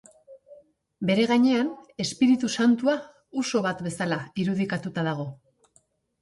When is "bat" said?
3.67-3.85